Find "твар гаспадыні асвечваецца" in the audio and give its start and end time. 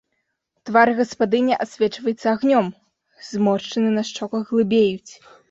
0.69-2.27